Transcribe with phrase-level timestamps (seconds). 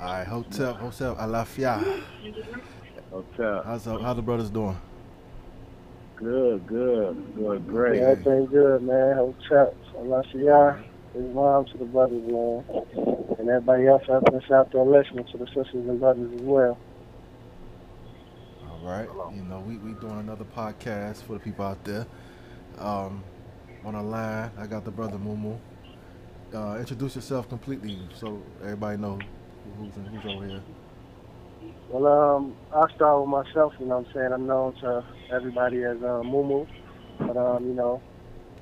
[0.00, 2.02] All right, hotel, hotel, Alafia.
[3.10, 3.62] Hotel.
[3.64, 4.76] How's the, how the brothers doing?
[6.16, 8.00] Good, good, good, great.
[8.00, 9.16] Yeah, everything good, man.
[9.16, 10.84] Hotel, Alafia.
[11.14, 12.64] Islam to the brothers, man.
[13.38, 16.76] And everybody else out there, out there listening to the sisters and brothers as well.
[18.68, 19.08] All right.
[19.32, 22.06] You know, we we doing another podcast for the people out there.
[22.78, 23.22] Um,
[23.84, 25.56] on the line, I got the brother Mumu.
[26.52, 29.18] Uh, introduce yourself completely so everybody know
[29.78, 30.62] who's who's over here.
[31.88, 34.32] Well, um, I'll start with myself, you know what I'm saying?
[34.32, 36.66] I'm known to everybody as uh, Mumu.
[37.18, 38.02] But, um, you know,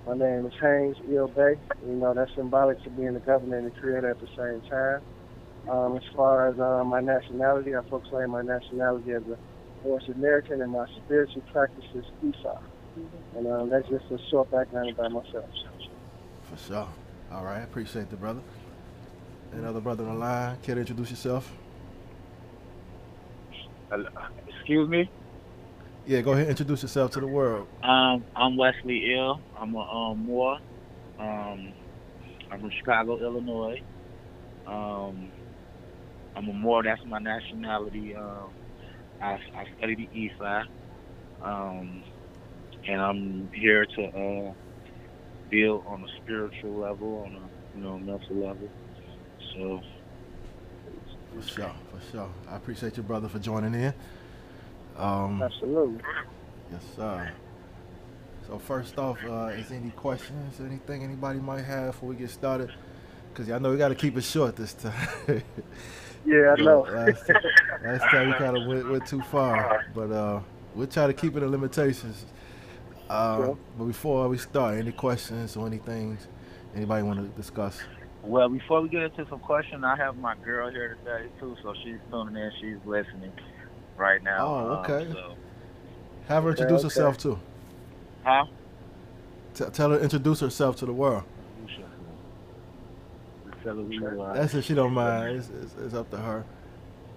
[0.07, 1.57] my name is Haynes El Bey.
[1.87, 5.01] You know, that's symbolic to being the governor and the creator at the same time.
[5.71, 9.39] Um, as far as uh, my nationality, I proclaim my nationality as a
[9.87, 12.59] North American and my spiritual practice is Esau.
[13.37, 15.49] And um, that's just a short background about myself.
[16.51, 16.89] For sure.
[17.31, 18.41] All right, appreciate the brother.
[19.53, 20.57] Another brother in line.
[20.63, 21.53] Care to introduce yourself?
[24.49, 25.11] Excuse me?
[26.07, 26.49] Yeah, go ahead.
[26.49, 27.69] Introduce yourself to the world.
[27.83, 29.41] Um, I'm Wesley El.
[29.59, 30.59] I'm a um, Moore.
[31.19, 31.73] Um,
[32.51, 33.83] I'm from Chicago, Illinois.
[34.67, 35.31] Um,
[36.35, 36.83] I'm a Moore.
[36.83, 38.17] That's my nationality.
[38.17, 38.51] Um,
[39.21, 40.67] I, I study the East Side.
[41.43, 42.03] Um,
[42.89, 44.53] and I'm here to uh,
[45.51, 48.69] build on a spiritual level, on a you know mental level.
[49.53, 49.83] So
[51.35, 52.29] For sure, for sure.
[52.49, 53.95] I appreciate you, brother, for joining in.
[54.97, 56.03] Um, Absolutely.
[56.71, 57.31] yes, sir.
[58.47, 62.71] So first off, uh, is any questions, anything anybody might have before we get started?
[63.33, 65.43] Because I know we got to keep it short this time.
[66.25, 66.81] Yeah, I know.
[66.89, 67.29] last,
[67.85, 70.39] last time we kind of went, went too far, but uh,
[70.73, 72.27] we'll try to keep it in limitations.
[73.11, 73.59] Uh, Sure.
[73.77, 76.17] But before we start, any questions or anything
[76.77, 77.81] anybody want to discuss?
[78.23, 81.75] Well, before we get into some questions, I have my girl here today too, so
[81.85, 82.53] she's tuning in.
[82.61, 83.33] She's listening
[83.97, 84.47] right now.
[84.47, 85.09] Oh, Um, okay.
[85.13, 85.37] so,
[86.29, 86.85] Have her Okay, introduce okay.
[86.85, 87.39] herself too.
[88.25, 88.47] huh?
[89.55, 91.25] T- tell her introduce herself to the world.
[93.65, 94.35] Tell her who you are.
[94.35, 95.39] That's if she don't mind.
[95.39, 96.45] It's, it's, it's up to her.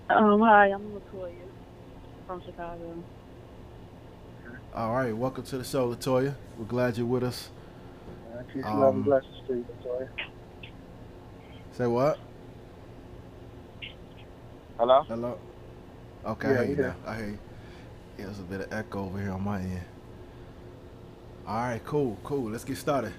[0.09, 1.49] Um, hi, I'm Latoya
[2.27, 3.03] from Chicago.
[4.73, 6.35] All right, welcome to the show, Latoya.
[6.57, 7.49] We're glad you're with us.
[8.53, 10.09] Peace, Um, love, and blessings to you, Latoya.
[11.77, 12.17] Say what?
[14.77, 15.03] Hello.
[15.03, 15.37] Hello.
[16.25, 16.87] Okay, Yeah, I hear you yeah.
[16.87, 16.95] now.
[17.05, 17.39] I hear you.
[18.17, 19.81] Yeah, there's a bit of echo over here on my end.
[21.45, 22.49] All right, cool, cool.
[22.49, 23.11] Let's get started.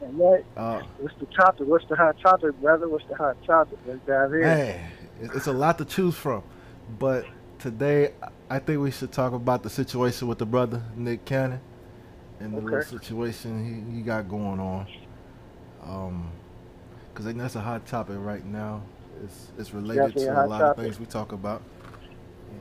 [0.00, 0.44] All right.
[0.56, 1.66] Uh, What's the topic?
[1.68, 2.88] What's the hot topic, brother?
[2.88, 3.78] What's the hot topic?
[3.86, 4.40] Let's dive in.
[4.40, 6.42] man, it's a lot to choose from,
[6.98, 7.26] but
[7.58, 8.14] today
[8.48, 11.60] I think we should talk about the situation with the brother Nick Cannon
[12.40, 14.86] and the little situation he, he got going on.
[15.84, 16.32] Um,
[17.12, 18.82] because I think that's a hot topic right now.
[19.24, 20.78] It's it's related Definitely to a hot lot topic.
[20.78, 21.62] of things we talk about.
[22.50, 22.58] You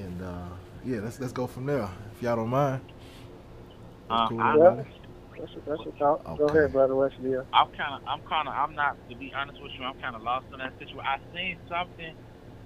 [0.00, 0.48] know, and uh,
[0.84, 2.82] yeah, let's let's go from there if y'all don't mind.
[4.10, 4.84] Uh, Cool, I- everybody?
[5.38, 6.22] That's a, that's a thought.
[6.38, 6.50] Go Okay.
[6.50, 7.34] ahead, brother Wesley.
[7.52, 9.84] I'm kind of, I'm kind of, I'm not to be honest with you.
[9.84, 11.02] I'm kind of lost in that situation.
[11.06, 12.14] I seen something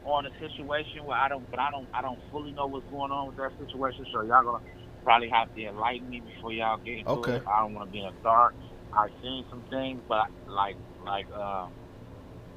[0.04, 3.12] on a situation where I don't, but I don't, I don't fully know what's going
[3.12, 4.06] on with that situation.
[4.12, 4.64] So y'all gonna
[5.04, 7.36] probably have to enlighten me before y'all get into Okay.
[7.36, 7.42] it.
[7.46, 8.54] I don't want to be in the dark.
[8.98, 11.70] I seen some things, but like, like, um,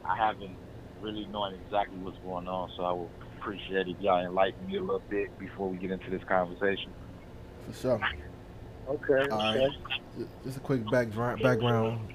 [0.03, 0.55] I haven't
[0.99, 2.71] really known exactly what's going on.
[2.75, 6.09] So I would appreciate if y'all enlighten me a little bit before we get into
[6.09, 6.91] this conversation.
[7.67, 8.01] For sure.
[8.89, 9.29] Okay.
[9.29, 9.67] All okay.
[9.67, 10.27] right.
[10.43, 11.43] Just a quick background.
[11.43, 12.13] Background.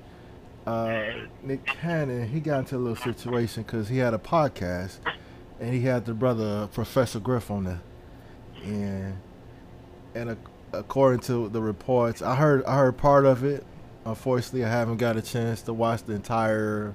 [0.66, 1.04] Uh,
[1.44, 4.98] Nick Cannon, he got into a little situation because he had a podcast,
[5.60, 7.80] and he had the brother Professor Griff on there,
[8.64, 9.16] and
[10.16, 10.38] and ac
[10.72, 13.64] according to the reports, I heard I heard part of it.
[14.06, 16.94] Unfortunately, I haven't got a chance to watch the entire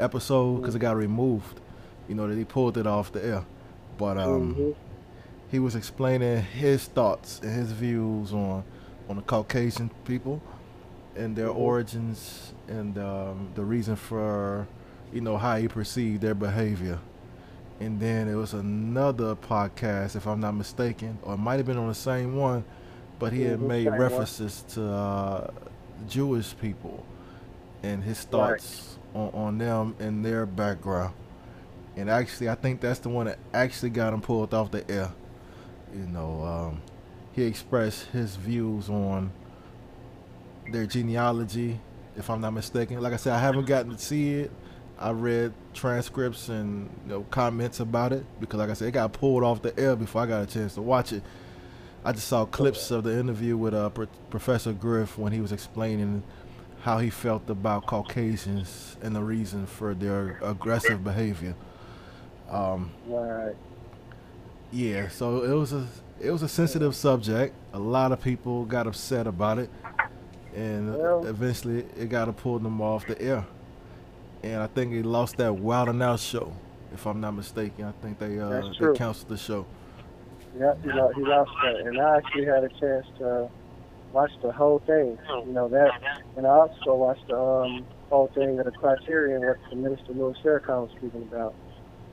[0.00, 1.60] episode because it got removed.
[2.08, 3.44] You know that he pulled it off the air,
[3.98, 4.74] but um Mhm.
[5.50, 8.64] he was explaining his thoughts and his views on
[9.08, 10.42] on the Caucasian people
[11.16, 11.56] and their Mhm.
[11.56, 14.66] origins and um, the reason for
[15.12, 16.98] you know how he perceived their behavior.
[17.80, 21.78] And then it was another podcast, if I'm not mistaken, or it might have been
[21.78, 22.64] on the same one,
[23.18, 25.50] but he had Mhm, made references to uh,
[26.08, 27.04] Jewish people
[27.82, 28.60] and his Right.
[28.60, 31.14] thoughts on, on them and their background.
[31.96, 35.10] And actually, I think that's the one that actually got him pulled off the air.
[35.92, 36.82] You know, um,
[37.32, 39.32] he expressed his views on
[40.70, 41.80] their genealogy,
[42.16, 43.00] if I'm not mistaken.
[43.00, 44.50] Like I said, I haven't gotten to see it.
[45.00, 49.12] I read transcripts and you know comments about it because, like I said, it got
[49.12, 51.22] pulled off the air before I got a chance to watch it.
[52.08, 55.52] I just saw clips of the interview with uh, Pro- Professor Griff when he was
[55.52, 56.22] explaining
[56.80, 61.54] how he felt about Caucasians and the reason for their aggressive behavior.
[62.48, 63.54] Um, Right.
[64.72, 65.86] yeah, so it was a
[66.18, 67.54] it was a sensitive subject.
[67.74, 69.68] A lot of people got upset about it,
[70.56, 73.44] and Well- eventually it got to pull them off the air.
[74.42, 76.54] And I think he lost that Wild and Out show,
[76.94, 77.84] if I'm not mistaken.
[77.84, 79.66] I think they uh, they canceled the show.
[80.56, 83.48] Yeah, he lost, he lost that, and I actually had a chance to
[84.12, 85.16] watch the whole thing.
[85.46, 85.90] You know that,
[86.36, 90.34] and I also watched the um, whole thing of the Criterion what the Minister Louis
[90.44, 91.54] Farrakhan was speaking about.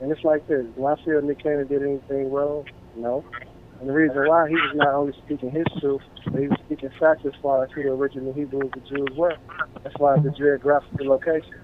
[0.00, 2.64] And it's like this: Do I feel Nick Cannon did anything wrong?
[2.96, 3.24] No.
[3.80, 6.90] And the reason why he was not only speaking his truth, but he was speaking
[6.98, 9.36] facts as far as who the original Hebrews, the Jews were,
[9.98, 11.60] far as the geographical location.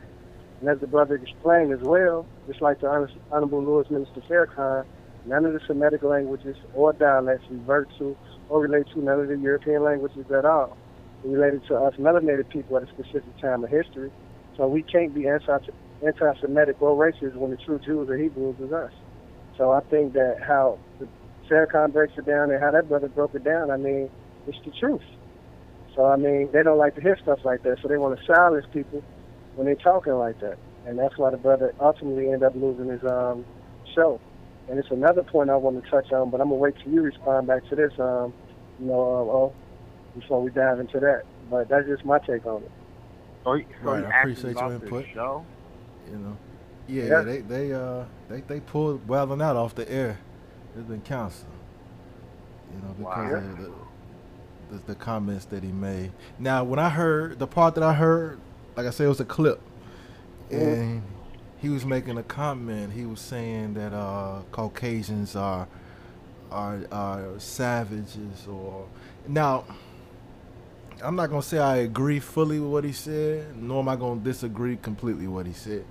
[0.61, 4.85] And as the brother explained as well, just like the Hon- Honorable Louis Minister Farrakhan,
[5.27, 8.17] none of the Semitic languages or dialects revert to
[8.49, 10.77] or relate to none of the European languages at all.
[11.25, 14.11] Related to us melanated people at a specific time of history.
[14.57, 15.59] So we can't be anti
[16.05, 18.93] anti-Semitic or racist when the true Jews or Hebrews is us.
[19.57, 21.09] So I think that how the
[21.51, 24.11] Farrakhan breaks it down and how that brother broke it down, I mean,
[24.47, 25.03] it's the truth.
[25.95, 28.25] So I mean, they don't like to hear stuff like that, so they want to
[28.35, 29.03] silence people
[29.55, 33.03] when they're talking like that, and that's why the brother ultimately ended up losing his
[33.05, 33.47] um
[33.95, 34.21] show.
[34.69, 37.03] And it's another point I want to touch on, but I'm gonna wait till you
[37.03, 38.33] respond back to this, um,
[38.81, 39.53] you know, um, oh,
[40.19, 41.23] before we dive into that.
[41.51, 42.71] But that's just my take on it.
[43.45, 45.07] So, he- so Right, he I appreciate your input.
[45.13, 45.45] Show?
[46.11, 46.37] You know,
[46.87, 47.21] yeah, Yeah.
[47.23, 50.19] they they uh they they pulled Wild and Out off the air.
[50.77, 51.51] It's been canceled.
[52.75, 53.37] You know, because Wow.
[53.37, 53.73] of the,
[54.71, 56.13] the the comments that he made.
[56.39, 58.39] Now, when I heard the part that I heard,
[58.77, 59.61] like I said, it was a clip,
[60.51, 61.03] and
[61.63, 62.93] he was making a comment.
[62.93, 65.69] He was saying that uh, Caucasians are
[66.51, 68.87] are are savages, or
[69.29, 69.65] now.
[71.03, 74.21] I'm not gonna say I agree fully with what he said, nor am I gonna
[74.21, 75.85] disagree completely with what he said.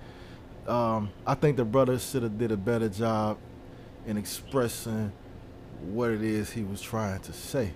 [0.68, 3.38] Um, I think the brother should have did a better job
[4.06, 5.12] in expressing
[5.82, 7.72] what it is he was trying to say.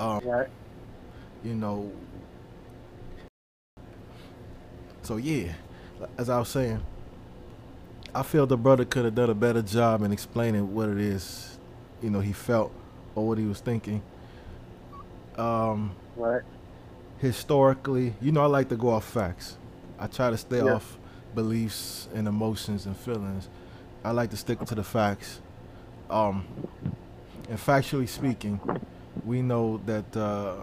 [0.00, 0.48] Um, Right?
[1.44, 1.92] you know.
[5.02, 5.52] So yeah,
[6.16, 6.80] as I was saying,
[8.14, 11.58] I feel the brother could have done a better job in explaining what it is,
[12.02, 12.72] you know, he felt
[13.14, 14.02] or what he was thinking.
[15.36, 16.42] Um, Right?
[17.18, 19.56] historically, you know, I like to go off facts.
[19.98, 20.74] I try to stay Yeah.
[20.74, 20.98] off
[21.34, 23.48] beliefs and emotions and feelings.
[24.04, 25.40] I like to stick to the facts.
[26.10, 26.44] Um,
[27.48, 28.60] and factually speaking,
[29.24, 30.54] we know that uh,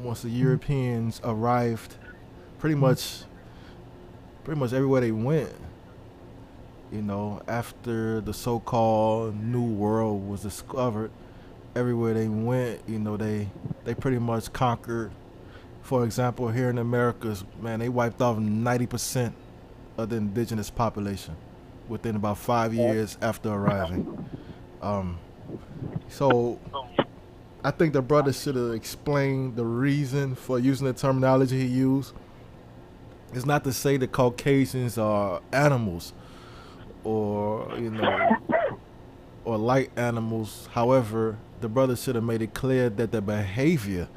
[0.00, 1.96] once the Europeans arrived,
[2.58, 3.24] pretty much,
[4.44, 5.52] pretty much everywhere they went,
[6.92, 11.10] you know, after the so-called New World was discovered,
[11.76, 13.48] everywhere they went, you know, they
[13.84, 15.10] they pretty much conquered.
[15.82, 19.32] For example, here in Americas, man, they wiped off 90%
[19.96, 21.34] of the indigenous population
[21.88, 24.28] within about five years after arriving.
[24.82, 25.18] Um,
[26.08, 26.58] so
[27.64, 32.12] I think the brother should have explained the reason for using the terminology he used.
[33.32, 36.12] It's not to say that Caucasians are animals
[37.04, 38.36] or, you know,
[39.44, 40.68] or like animals.
[40.72, 44.08] However, the brother should have made it clear that the behavior,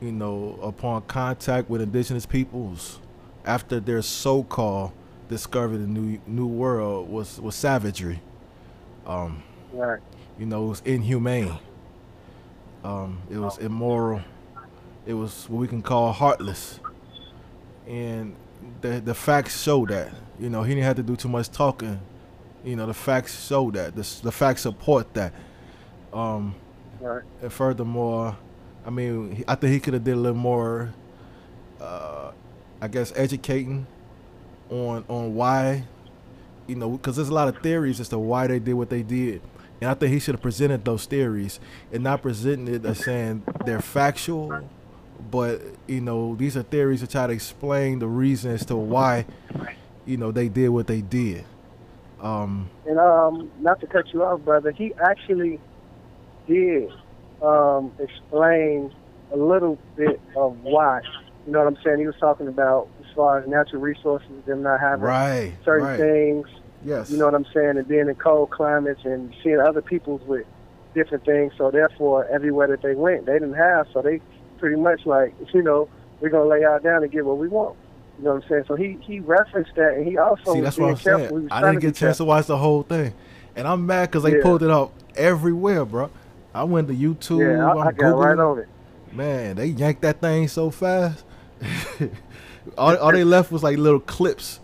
[0.00, 3.00] you know, upon contact with indigenous peoples
[3.44, 4.92] after their so-called
[5.28, 8.20] discovery of the new new world was was savagery.
[9.06, 9.42] Um,
[9.72, 10.00] Right?
[10.38, 11.58] you know, it was inhumane.
[12.84, 14.22] Um, it was immoral.
[15.06, 16.80] It was what we can call heartless.
[17.86, 18.36] And
[18.80, 20.12] the the facts show that.
[20.38, 22.00] You know, he didn't have to do too much talking.
[22.64, 23.94] You know, the facts show that.
[23.94, 25.32] The, the facts support that.
[26.12, 26.54] Um,
[27.00, 27.22] Right?
[27.40, 28.36] and furthermore,
[28.84, 30.92] I mean, I think he could have did a little more,
[31.80, 32.32] uh,
[32.80, 33.86] I guess, educating
[34.68, 35.84] on on why,
[36.66, 39.02] you know, because there's a lot of theories as to why they did what they
[39.04, 39.42] did,
[39.80, 41.60] and I think he should have presented those theories
[41.92, 44.68] and not presenting it as saying they're factual,
[45.30, 49.24] but you know, these are theories to try to explain the reason as to why,
[50.08, 51.44] you know, they did what they did.
[52.20, 55.60] Um, And um, not to cut you off, brother, he actually
[56.46, 56.90] did
[57.42, 58.92] um, explain
[59.32, 61.02] a little bit of why.
[61.46, 61.98] You know what I'm saying?
[61.98, 65.98] He was talking about as far as natural resources, them not having right, certain right,
[65.98, 66.48] things.
[66.84, 67.76] yes, You know what I'm saying?
[67.76, 70.46] And being in cold climates and seeing other peoples with
[70.94, 71.52] different things.
[71.58, 73.86] So therefore, everywhere that they went, they didn't have.
[73.92, 74.20] So they
[74.58, 75.88] pretty much like, you know,
[76.20, 77.76] we're gonna lay out down and get what we want.
[78.18, 78.64] You know what I'm saying?
[78.66, 81.48] So he he referenced that, and he also See, that's what I'm saying.
[81.50, 83.14] I didn't get a chance to watch the whole thing,
[83.54, 84.42] and I'm mad because they Yeah.
[84.42, 86.10] pulled it up everywhere, bro.
[86.52, 87.56] I went to YouTube.
[87.56, 88.68] Yeah, I, I got right on it.
[89.12, 91.24] Man, they yanked that thing so fast.
[92.78, 94.60] all, all they left was like little clips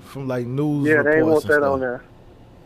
[0.00, 0.86] from like news.
[0.86, 1.64] Yeah, they ain't want that stuff.
[1.64, 2.04] on there.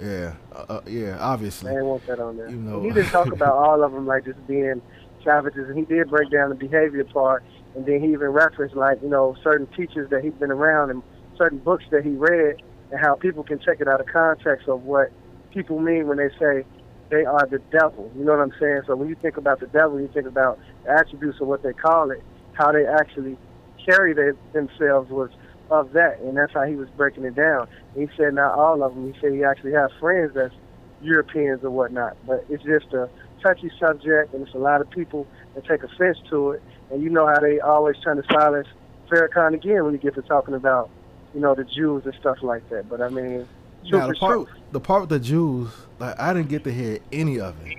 [0.01, 1.75] Yeah, uh, uh, yeah, obviously.
[1.75, 2.51] They want that on there.
[2.51, 2.83] You know.
[2.83, 4.83] he didn't talk about all of them like just being
[5.25, 7.45] savages, and he did break down the behavior part,
[7.77, 11.03] and then he even referenced like you know certain teachers that he'd been around and
[11.37, 12.57] certain books that he read,
[12.91, 15.13] and how people can take it out of context of what
[15.53, 16.65] people mean when they say
[17.11, 18.11] they are the devil.
[18.17, 18.83] You know what I'm saying?
[18.87, 21.73] So when you think about the devil, you think about the attributes of what they
[21.73, 22.23] call it,
[22.55, 23.37] how they actually
[23.85, 25.31] carry their, themselves was
[25.71, 27.69] of that, and that's how he was breaking it down.
[27.95, 29.13] He said not all of them.
[29.13, 30.55] He said he actually has friends that's
[31.03, 33.09] Europeans or whatnot, but it's just a
[33.43, 36.63] touchy subject, and it's a lot of people that take offense to it.
[36.91, 38.69] And you know how they always trying to silence
[39.11, 40.89] Farrakhan again when you get to talking about,
[41.35, 42.89] you know, the Jews and stuff like that.
[42.89, 43.49] But I mean,
[43.91, 44.49] Now, the part, truth.
[44.71, 47.77] the part with the Jews, like I didn't get to hear any of it.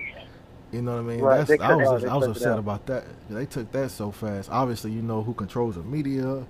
[0.72, 1.20] You know what I mean?
[1.22, 3.04] Right, That's, I was, out, I was upset about that.
[3.30, 4.50] They took that so fast.
[4.50, 6.44] Obviously, you know who controls the media.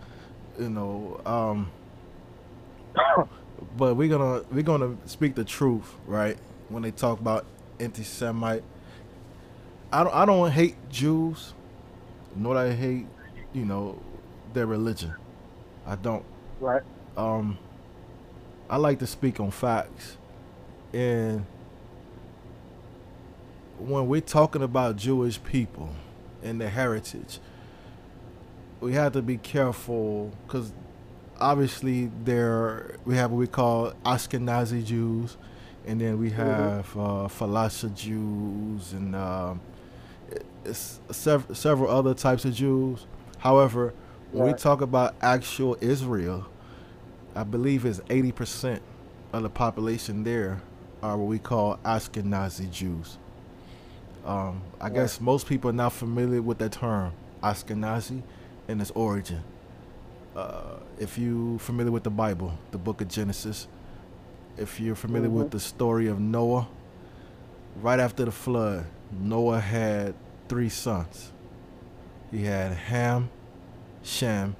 [0.58, 1.70] You know, um,
[3.76, 6.36] but we're gonna we're gonna speak the truth, right?
[6.68, 7.46] When they talk about
[7.78, 8.64] anti-Semite,
[9.90, 11.54] I don't I don't hate Jews,
[12.36, 13.06] nor do I hate
[13.52, 14.00] you know
[14.52, 15.14] their religion.
[15.86, 16.24] I don't.
[16.60, 16.82] right.
[17.16, 17.58] Um,
[18.68, 20.18] I like to speak on facts,
[20.92, 21.46] and
[23.78, 25.88] when we're talking about Jewish people
[26.42, 27.40] and their heritage,
[28.80, 30.72] we have to be careful because
[31.40, 35.38] obviously there we have what we call Ashkenazi Jews,
[35.86, 39.60] and then we have uh, Falasha Jews and um,
[40.76, 43.06] sev- several other types of Jews.
[43.38, 43.94] However,
[44.32, 46.46] when we talk about actual Israel,
[47.34, 48.82] I believe it's eighty percent
[49.32, 50.60] of the population there
[51.02, 53.18] are what we call Ashkenazi Jews.
[54.26, 54.94] Um, I Right.
[54.94, 58.22] guess most people are not familiar with that term, Ashkenazi,
[58.66, 59.42] and its origin.
[60.36, 63.68] Uh, if you're familiar with the Bible, the Book of Genesis,
[64.56, 65.50] if you're familiar with Mhm.
[65.52, 66.66] the story of Noah,
[67.80, 68.86] right after the flood,
[69.20, 70.14] Noah had
[70.48, 71.32] three sons.
[72.30, 73.30] He had Ham,
[74.02, 74.56] Shem,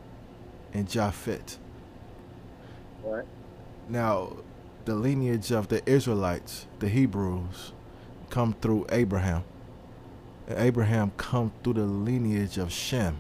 [0.73, 1.57] and Japhet.
[3.05, 3.25] Right.
[3.89, 4.37] Now,
[4.85, 7.73] the lineage of the Israelites, the Hebrews,
[8.31, 9.45] come through Abraham.
[10.47, 13.19] And Abraham come through the lineage of Shem.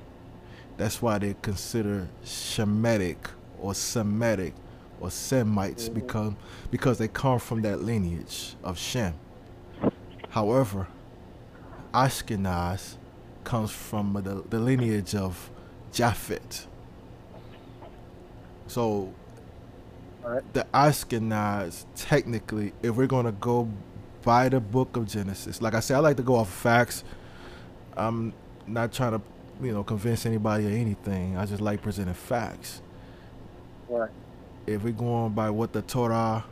[0.76, 3.16] That's why they consider Shemitic
[3.60, 4.54] or Semitic
[5.00, 5.94] or Semites Mhm.
[5.94, 6.32] because
[6.70, 9.14] because they come from that lineage of Shem.
[10.30, 10.86] However,
[11.92, 12.96] Ashkenaz
[13.44, 15.50] comes from the, the lineage of
[15.92, 16.66] Japhet.
[18.66, 19.12] So
[20.52, 23.68] the Ashkenaz, technically, if we're gonna go
[24.22, 27.04] by the book of Genesis, like I said, I like to go off facts.
[27.96, 28.32] I'm
[28.66, 29.22] not trying to,
[29.62, 31.36] you know, convince anybody or anything.
[31.36, 32.82] I just like presenting facts.
[33.88, 34.10] Right.
[34.66, 36.44] If we're going by what the Torah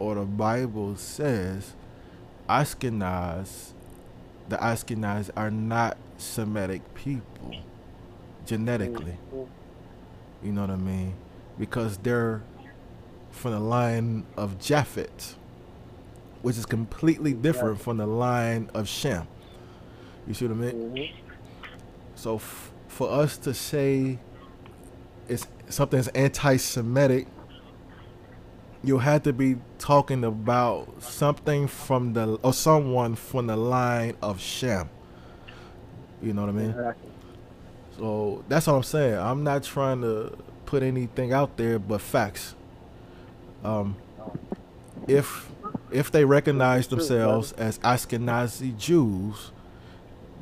[0.00, 1.74] or the Bible says,
[2.48, 3.73] Ashkenaz,
[4.48, 7.54] the Ashkenaz are not Semitic people
[8.46, 9.16] genetically.
[10.42, 11.14] You know what I mean?
[11.58, 12.42] Because they're
[13.30, 15.34] from the line of Japhet,
[16.42, 19.26] which is completely different from the line of Shem.
[20.26, 20.90] You see what I mean?
[20.94, 21.12] Mhm.
[22.14, 24.18] So f- for us to say
[25.28, 27.26] it's something's anti-Semitic,
[28.84, 34.40] you'll have to be talking about something from the or someone from the line of
[34.40, 34.88] Shem.
[36.22, 36.70] You know what I mean?
[36.70, 37.10] Exactly.
[37.98, 39.18] So that's what I'm saying.
[39.18, 40.36] I'm not trying to
[40.66, 42.54] put anything out there but facts.
[43.62, 43.96] Um,
[45.06, 45.50] if
[45.90, 49.52] if they recognize themselves as Ashkenazi Jews,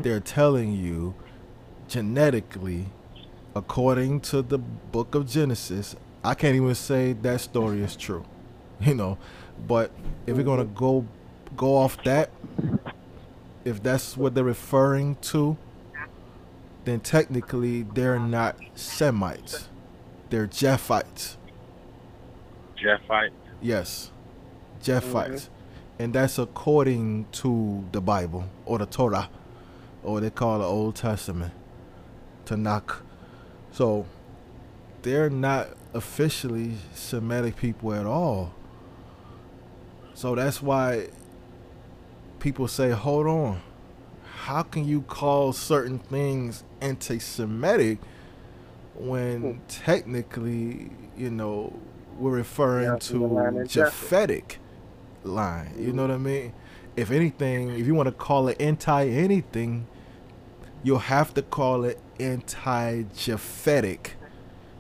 [0.01, 1.15] they're telling you
[1.89, 2.87] genetically,
[3.55, 5.95] according to the book of Genesis,
[6.25, 8.25] I can't even say that story is true.
[8.87, 9.19] You know,
[9.69, 9.93] but
[10.27, 11.07] if we're gonna go
[11.57, 12.31] go off that,
[13.65, 15.57] if that's what they're referring to,
[16.85, 19.69] then technically they're not Semites.
[20.31, 21.37] They're Japhites.
[22.77, 23.33] Japhite.
[23.61, 24.11] Yes.
[24.83, 25.03] Japhites.
[25.29, 26.03] Mm-hmm.
[26.03, 29.29] And that's according to the Bible or the Torah
[30.03, 31.53] or they call the Old Testament.
[32.45, 32.97] Tanakh.
[33.71, 34.07] So
[35.03, 38.55] they're not officially Semitic people at all.
[40.15, 41.09] So that's why
[42.41, 43.61] people say, hold on.
[44.45, 47.99] How can you call certain things anti Semitic
[48.95, 51.79] when technically, you know,
[52.19, 53.81] we're referring Yeah, from the line to.
[53.81, 54.57] Japhetic
[55.23, 55.75] line?
[55.79, 56.53] You know what I mean?
[56.97, 59.87] If anything, if you want to call it anti anything,
[60.83, 64.11] you'll have to call it anti Japhetic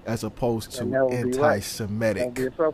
[0.04, 2.24] as opposed to anti Semitic.
[2.24, 2.70] right.